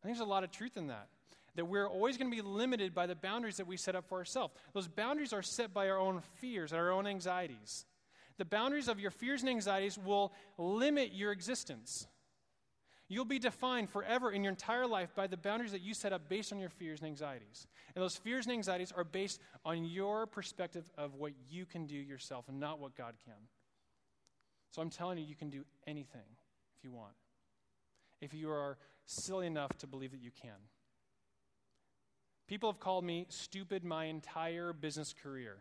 [0.02, 1.08] I think there's a lot of truth in that.
[1.56, 4.20] That we're always going to be limited by the boundaries that we set up for
[4.20, 4.54] ourselves.
[4.74, 7.86] Those boundaries are set by our own fears and our own anxieties.
[8.38, 12.08] The boundaries of your fears and anxieties will limit your existence.
[13.10, 16.28] You'll be defined forever in your entire life by the boundaries that you set up
[16.28, 17.66] based on your fears and anxieties.
[17.96, 21.96] And those fears and anxieties are based on your perspective of what you can do
[21.96, 23.48] yourself and not what God can.
[24.72, 26.36] So I'm telling you, you can do anything
[26.78, 27.14] if you want.
[28.20, 30.58] If you are silly enough to believe that you can.
[32.48, 35.58] People have called me stupid my entire business career.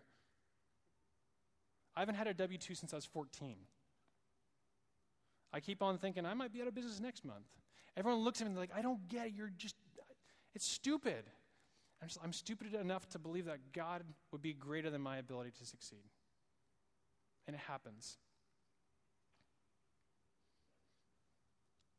[1.94, 3.56] I haven't had a W 2 since I was 14.
[5.52, 7.46] I keep on thinking I might be out of business next month.
[7.96, 9.32] Everyone looks at me like, I don't get it.
[9.34, 9.74] You're just,
[10.54, 11.24] it's stupid.
[12.02, 15.52] I'm, just, I'm stupid enough to believe that God would be greater than my ability
[15.58, 16.04] to succeed.
[17.46, 18.18] And it happens.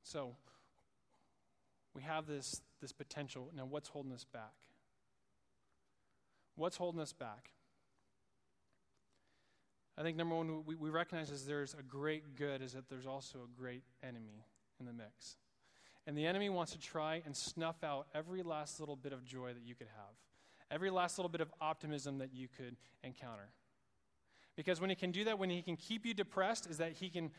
[0.04, 0.36] So,
[1.94, 3.52] we have this, this potential.
[3.56, 4.54] Now, what's holding us back?
[6.56, 7.50] What's holding us back?
[9.98, 13.08] I think number one, we, we recognize is there's a great good, is that there's
[13.08, 14.46] also a great enemy
[14.80, 15.38] in the mix.
[16.06, 19.54] And the enemy wants to try and snuff out every last little bit of joy
[19.54, 20.16] that you could have,
[20.70, 23.50] every last little bit of optimism that you could encounter.
[24.56, 27.10] Because when he can do that, when he can keep you depressed, is that he
[27.10, 27.32] can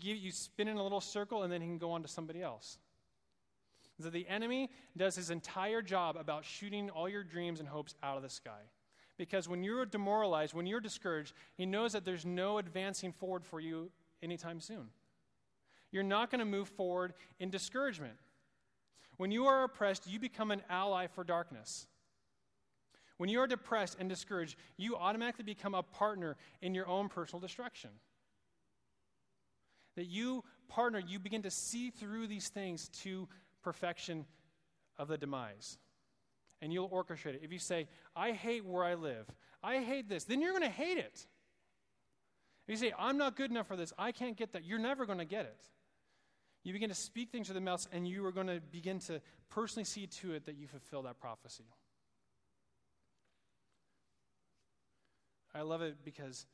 [0.00, 2.42] give you spin in a little circle and then he can go on to somebody
[2.42, 2.78] else.
[4.00, 8.16] So the enemy does his entire job about shooting all your dreams and hopes out
[8.16, 8.62] of the sky.
[9.20, 13.60] Because when you're demoralized, when you're discouraged, he knows that there's no advancing forward for
[13.60, 13.90] you
[14.22, 14.88] anytime soon.
[15.92, 18.14] You're not going to move forward in discouragement.
[19.18, 21.86] When you are oppressed, you become an ally for darkness.
[23.18, 27.40] When you are depressed and discouraged, you automatically become a partner in your own personal
[27.40, 27.90] destruction.
[29.96, 33.28] That you partner, you begin to see through these things to
[33.62, 34.24] perfection
[34.96, 35.76] of the demise
[36.62, 37.40] and you'll orchestrate it.
[37.42, 39.26] If you say, I hate where I live,
[39.62, 41.26] I hate this, then you're going to hate it.
[42.66, 45.06] If you say, I'm not good enough for this, I can't get that, you're never
[45.06, 45.60] going to get it.
[46.62, 49.20] You begin to speak things to the mouth, and you are going to begin to
[49.48, 51.64] personally see to it that you fulfill that prophecy.
[55.54, 56.46] I love it because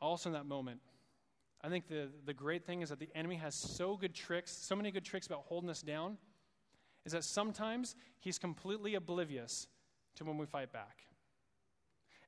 [0.00, 0.80] also in that moment,
[1.62, 4.74] I think the, the great thing is that the enemy has so good tricks, so
[4.74, 6.18] many good tricks about holding us down
[7.04, 9.68] is that sometimes he's completely oblivious
[10.16, 11.06] to when we fight back.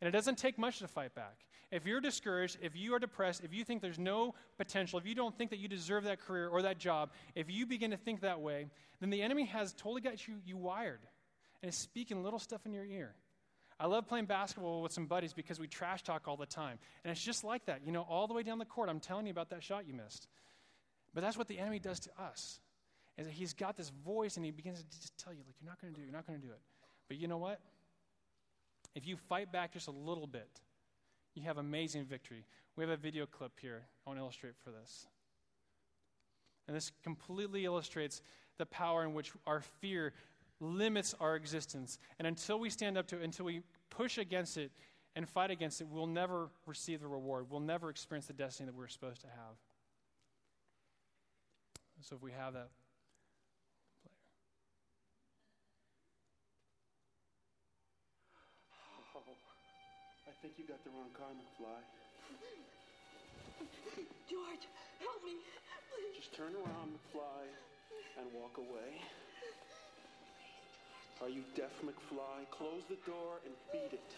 [0.00, 1.46] And it doesn't take much to fight back.
[1.72, 5.14] If you're discouraged, if you are depressed, if you think there's no potential, if you
[5.14, 8.20] don't think that you deserve that career or that job, if you begin to think
[8.20, 8.66] that way,
[9.00, 11.00] then the enemy has totally got you, you wired
[11.62, 13.14] and is speaking little stuff in your ear.
[13.80, 16.78] I love playing basketball with some buddies because we trash talk all the time.
[17.04, 17.80] And it's just like that.
[17.84, 19.92] You know, all the way down the court, I'm telling you about that shot you
[19.92, 20.28] missed.
[21.14, 22.60] But that's what the enemy does to us
[23.18, 25.70] is that he's got this voice and he begins to just tell you, like, you're
[25.70, 26.61] not going to do it, you're not going to do it.
[27.09, 27.61] But you know what?
[28.94, 30.48] If you fight back just a little bit,
[31.35, 32.44] you have amazing victory.
[32.76, 35.07] We have a video clip here I want to illustrate for this.
[36.66, 38.22] And this completely illustrates
[38.59, 40.12] the power in which our fear
[40.61, 41.98] limits our existence.
[42.18, 44.72] And until we stand up to it, until we push against it
[45.14, 47.46] and fight against it, we'll never receive the reward.
[47.50, 49.57] We'll never experience the destiny that we're supposed to have.
[52.00, 52.68] So if we have that
[60.46, 61.82] think you got the wrong car, McFly.
[64.30, 64.64] George,
[65.02, 65.42] help me,
[65.90, 66.22] please.
[66.22, 67.50] Just turn around, McFly,
[68.22, 69.02] and walk away.
[71.20, 72.46] Are you deaf, McFly?
[72.52, 74.11] Close the door and feed it.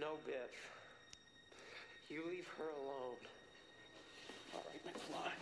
[0.00, 0.56] No, Biff.
[2.08, 3.20] You leave her alone.
[4.54, 5.32] All right, McFly.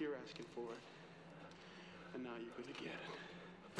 [0.00, 0.82] You're asking for it.
[2.16, 3.29] And now you're gonna get it.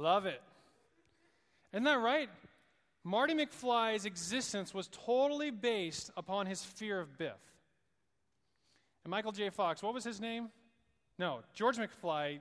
[0.00, 0.40] Love it.
[1.72, 2.30] Isn't that right?
[3.04, 7.38] Marty McFly's existence was totally based upon his fear of Biff.
[9.04, 9.50] And Michael J.
[9.50, 10.48] Fox, what was his name?
[11.18, 12.40] No, George McFly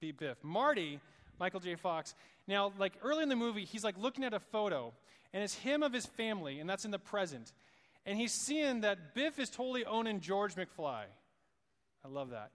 [0.00, 0.42] Biff.
[0.42, 0.98] Marty,
[1.38, 1.74] Michael J.
[1.76, 2.14] Fox.
[2.46, 4.92] Now, like early in the movie, he's like looking at a photo,
[5.32, 7.52] and it's him of his family, and that's in the present.
[8.06, 11.02] And he's seeing that Biff is totally owning George McFly.
[12.04, 12.50] I love that.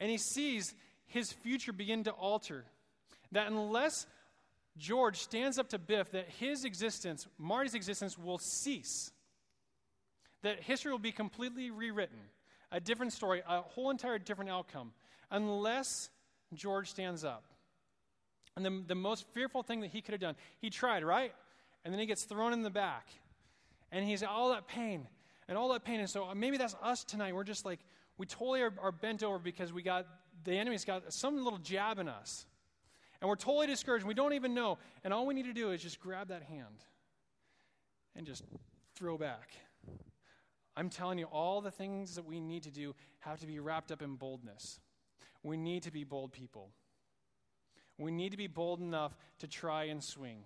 [0.00, 0.74] And he sees
[1.06, 2.64] his future begin to alter.
[3.32, 4.06] That unless
[4.78, 9.10] George stands up to Biff, that his existence, Marty's existence, will cease.
[10.42, 12.18] That history will be completely rewritten.
[12.70, 14.92] A different story, a whole entire different outcome,
[15.30, 16.10] unless
[16.54, 17.44] George stands up.
[18.56, 21.32] And the, the most fearful thing that he could have done, he tried, right?
[21.84, 23.06] And then he gets thrown in the back.
[23.92, 25.06] And he's all that pain
[25.48, 26.00] and all that pain.
[26.00, 27.34] And so uh, maybe that's us tonight.
[27.34, 27.80] We're just like,
[28.18, 30.06] we totally are, are bent over because we got,
[30.44, 32.46] the enemy's got some little jab in us.
[33.20, 34.04] And we're totally discouraged.
[34.04, 34.78] We don't even know.
[35.04, 36.84] And all we need to do is just grab that hand
[38.14, 38.44] and just
[38.94, 39.50] throw back.
[40.78, 43.90] I'm telling you, all the things that we need to do have to be wrapped
[43.90, 44.78] up in boldness.
[45.42, 46.70] We need to be bold people.
[47.98, 50.44] We need to be bold enough to try and swing.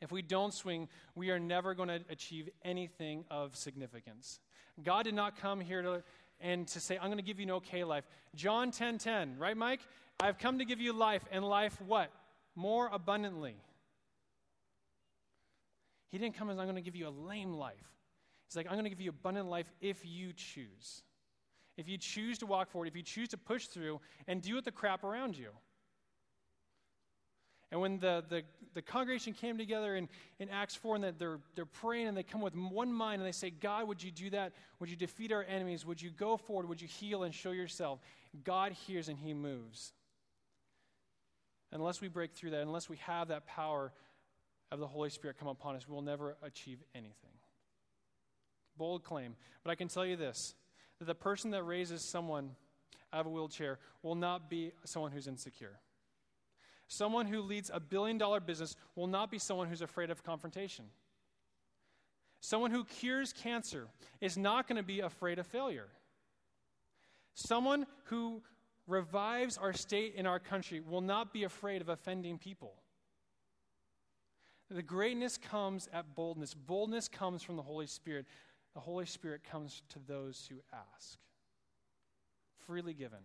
[0.00, 4.38] If we don't swing, we are never going to achieve anything of significance.
[4.80, 6.04] God did not come here to
[6.38, 8.04] and to say, I'm going to give you an okay life.
[8.36, 9.80] John 10 10, right, Mike?
[10.20, 12.12] I've come to give you life, and life what?
[12.54, 13.56] More abundantly.
[16.08, 17.95] He didn't come as I'm going to give you a lame life.
[18.48, 21.02] He's like, I'm going to give you abundant life if you choose.
[21.76, 24.64] If you choose to walk forward, if you choose to push through and deal with
[24.64, 25.50] the crap around you.
[27.72, 28.42] And when the, the,
[28.74, 32.22] the congregation came together in, in Acts 4 and that they're, they're praying and they
[32.22, 34.52] come with one mind and they say, God, would you do that?
[34.78, 35.84] Would you defeat our enemies?
[35.84, 36.68] Would you go forward?
[36.68, 37.98] Would you heal and show yourself?
[38.44, 39.92] God hears and he moves.
[41.72, 43.92] Unless we break through that, unless we have that power
[44.70, 47.32] of the Holy Spirit come upon us, we will never achieve anything.
[48.76, 49.36] Bold claim.
[49.64, 50.54] But I can tell you this
[50.98, 52.50] that the person that raises someone
[53.12, 55.78] out of a wheelchair will not be someone who's insecure.
[56.88, 60.86] Someone who leads a billion dollar business will not be someone who's afraid of confrontation.
[62.40, 63.88] Someone who cures cancer
[64.20, 65.88] is not going to be afraid of failure.
[67.34, 68.42] Someone who
[68.86, 72.74] revives our state and our country will not be afraid of offending people.
[74.70, 76.54] The greatness comes at boldness.
[76.54, 78.26] Boldness comes from the Holy Spirit.
[78.76, 81.18] The Holy Spirit comes to those who ask,
[82.66, 83.20] freely given.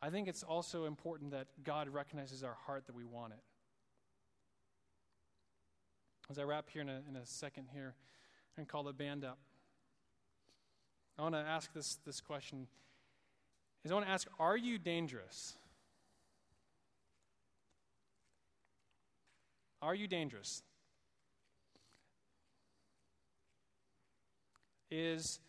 [0.00, 3.40] I think it's also important that God recognizes our heart that we want it.
[6.30, 7.96] As I wrap here in a, in a second here
[8.56, 9.38] and call the band up,
[11.18, 12.66] I want to ask this, this question.
[13.84, 15.52] Is I want to ask, are you dangerous?
[19.82, 20.62] Are you dangerous?
[24.90, 25.40] Is,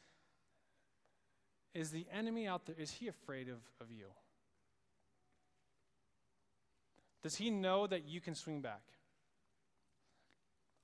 [1.74, 4.08] is the enemy out there, is he afraid of, of you?
[7.22, 8.82] Does he know that you can swing back?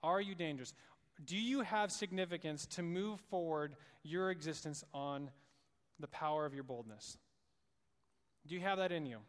[0.04, 0.74] Are you dangerous?
[1.24, 5.32] Do you have significance to move forward your existence on
[6.00, 7.18] the power of your boldness?
[8.48, 9.20] Do you have that in you?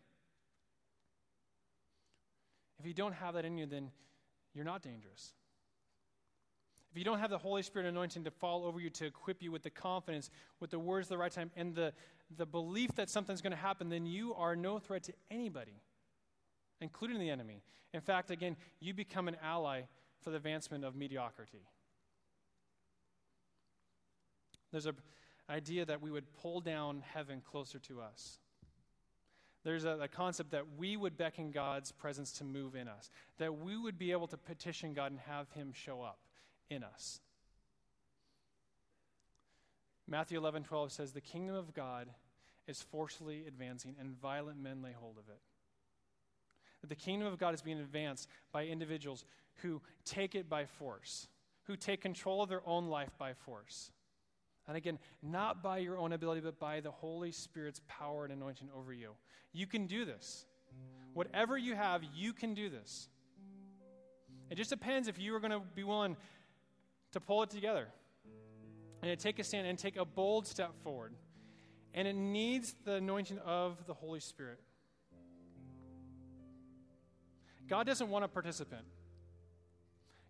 [2.79, 3.91] If you don't have that in you, then
[4.53, 5.33] you're not dangerous.
[6.97, 9.53] If you don't have the Holy Spirit anointing to fall over you to equip you
[9.53, 10.31] with the confidence,
[10.61, 11.93] with the words at the right time, and the,
[12.39, 15.83] the belief that something's going to happen, then you are no threat to anybody,
[16.81, 17.61] including the enemy.
[17.93, 19.83] In fact, again, you become an ally
[20.23, 21.69] for the advancement of mediocrity.
[24.73, 24.97] There's an
[25.51, 28.39] idea that we would pull down heaven closer to us.
[29.65, 33.59] There's a, a, concept that we would beckon God's presence to move in us, that
[33.59, 36.21] we would be able to petition God and have Him show up
[36.71, 37.21] in us.
[40.09, 42.09] Matthew 11, 12 says, The kingdom of God
[42.69, 45.41] is forcefully advancing, and violent men lay hold of it.
[46.89, 49.25] The kingdom of God is being advanced by individuals
[49.57, 51.29] who take it by force,
[51.65, 53.91] who take control of their own life by force.
[54.69, 58.69] And again, not by your own ability, but by the Holy Spirit's power and anointing
[58.77, 59.13] over you.
[59.53, 60.45] You can do this.
[61.15, 63.09] Whatever you have, you can do this.
[64.51, 66.17] It just depends if you are going to be willing
[67.17, 67.89] to pull it together
[69.01, 71.15] and to take a stand and take a bold step forward.
[71.95, 74.61] And it needs the anointing of the Holy Spirit.
[77.69, 78.83] God doesn't want a participant.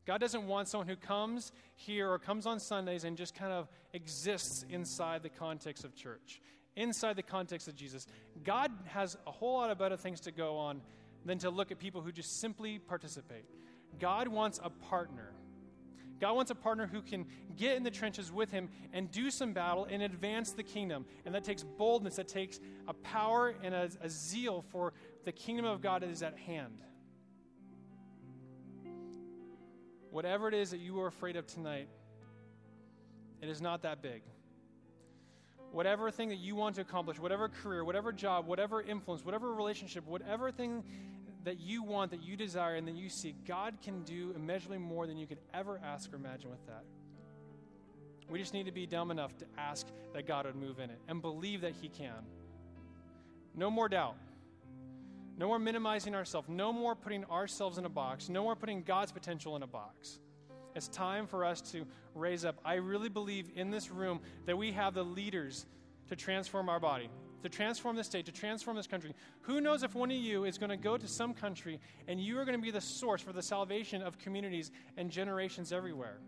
[0.07, 3.69] God doesn't want someone who comes here or comes on Sundays and just kind of
[3.93, 6.41] exists inside the context of church,
[6.77, 8.07] inside the context of Jesus.
[8.45, 10.83] God has a whole lot of better things to go on
[11.25, 13.45] than to look at people who just simply participate.
[13.99, 15.33] God wants a partner.
[16.21, 19.53] God wants a partner who can get in the trenches with him and do some
[19.53, 21.05] battle and advance the kingdom.
[21.25, 22.59] And that takes boldness, that takes
[22.89, 24.93] a power and a, a zeal for
[25.25, 26.83] the kingdom of God is at hand.
[30.11, 31.89] Whatever it is that you are afraid of tonight,
[33.43, 34.23] it is not that big.
[35.73, 40.07] Whatever thing that you want to accomplish, whatever career, whatever job, whatever influence, whatever relationship,
[40.07, 40.83] whatever thing
[41.47, 45.07] that you want, that you desire, and that you seek, God can do immeasurably more
[45.07, 46.83] than you could ever ask or imagine with that.
[48.29, 50.99] We just need to be dumb enough to ask that God would move in it
[51.07, 52.27] and believe that He can.
[53.55, 54.17] No more doubt.
[55.39, 56.49] No more minimizing ourselves.
[56.49, 58.29] No more putting ourselves in a box.
[58.29, 60.19] No more putting God's potential in a box.
[60.75, 61.87] It's time for us to
[62.17, 62.59] raise up.
[62.65, 65.65] I really believe in this room that we have the leaders
[66.09, 67.09] to transform our body
[67.43, 69.15] to transform the state, to transform this country.
[69.43, 72.39] Who knows if one of you is going to go to some country and you
[72.39, 76.19] are going to be the source for the salvation of communities and generations everywhere?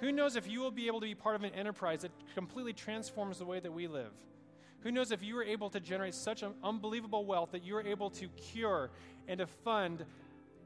[0.00, 2.72] Who knows if you will be able to be part of an enterprise that completely
[2.72, 4.12] transforms the way that we live?
[4.80, 7.82] Who knows if you are able to generate such an unbelievable wealth that you are
[7.82, 8.90] able to cure
[9.26, 10.04] and to fund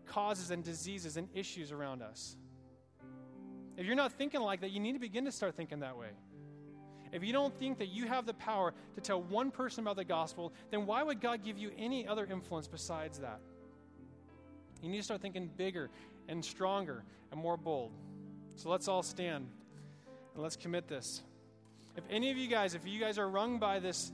[0.06, 2.36] causes and diseases and issues around us?
[3.76, 6.08] If you're not thinking like that, you need to begin to start thinking that way.
[7.12, 10.04] If you don't think that you have the power to tell one person about the
[10.04, 13.38] gospel, then why would God give you any other influence besides that?
[14.82, 15.90] You need to start thinking bigger
[16.28, 17.92] and stronger and more bold.
[18.56, 19.46] So let's all stand
[20.34, 21.22] and let's commit this.
[21.96, 24.10] If any of you guys, if you guys are wrung by this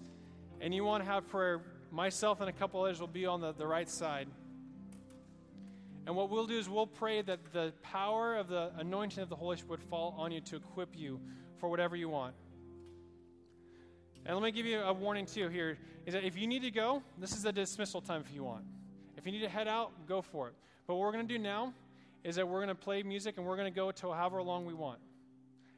[0.61, 1.61] and you want to have prayer,
[1.93, 4.27] myself and a couple others will be on the, the right side.
[6.07, 9.37] And what we'll do is we'll pray that the power of the anointing of the
[9.37, 11.21] Holy Spirit would fall on you to equip you
[11.59, 12.35] for whatever you want.
[14.27, 16.71] And let me give you a warning too here is that if you need to
[16.71, 18.65] go, this is a dismissal time if you want.
[19.17, 20.55] If you need to head out, go for it.
[20.87, 21.75] But what we're going to do now
[22.25, 24.65] is that we're going to play music and we're going to go to however long
[24.65, 24.99] we want.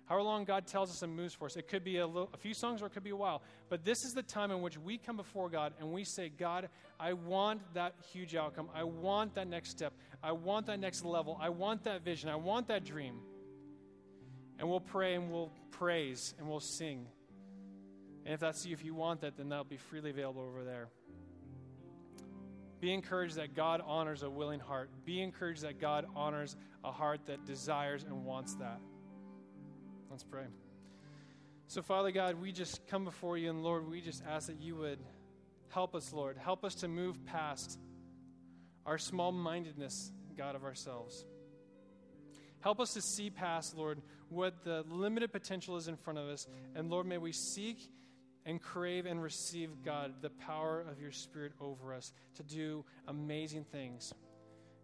[0.05, 1.57] However long God tells us and moves for us.
[1.57, 3.43] It could be a, little, a few songs or it could be a while.
[3.69, 6.69] But this is the time in which we come before God and we say, God,
[6.99, 8.69] I want that huge outcome.
[8.75, 9.93] I want that next step.
[10.21, 11.39] I want that next level.
[11.41, 12.29] I want that vision.
[12.29, 13.21] I want that dream.
[14.59, 17.07] And we'll pray and we'll praise and we'll sing.
[18.25, 20.89] And if that's you, if you want that, then that'll be freely available over there.
[22.81, 24.91] Be encouraged that God honors a willing heart.
[25.05, 28.81] Be encouraged that God honors a heart that desires and wants that.
[30.11, 30.47] Let's pray.
[31.67, 34.77] So, Father God, we just come before you, and Lord, we just ask that you
[34.77, 34.99] would
[35.69, 36.37] help us, Lord.
[36.37, 37.79] Help us to move past
[38.87, 41.25] our small mindedness, God, of ourselves.
[42.61, 46.47] Help us to see past, Lord, what the limited potential is in front of us.
[46.75, 47.79] And Lord, may we seek
[48.47, 53.65] and crave and receive, God, the power of your Spirit over us to do amazing
[53.65, 54.13] things.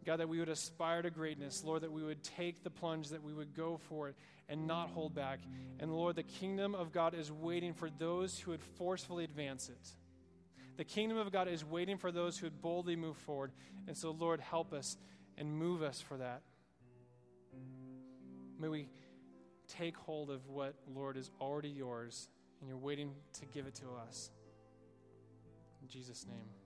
[0.04, 1.64] God, that we would aspire to greatness.
[1.64, 4.14] Lord, that we would take the plunge, that we would go for it
[4.48, 5.40] and not hold back.
[5.80, 9.88] And Lord, the kingdom of God is waiting for those who would forcefully advance it.
[10.76, 13.50] The kingdom of God is waiting for those who would boldly move forward.
[13.88, 14.96] And so, Lord, help us
[15.36, 16.42] and move us for that.
[18.60, 18.88] May we
[19.66, 22.28] take hold of what, Lord, is already yours
[22.60, 24.30] and you're waiting to give it to us.
[25.82, 26.65] In Jesus' name.